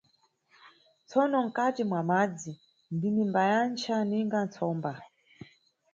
Tsono 1.07 1.37
mkati 1.47 1.81
mwa 1.89 2.01
madzi 2.09 2.51
ndinimbayancha 2.95 3.95
ninga 4.09 4.41
tsomba! 4.53 4.91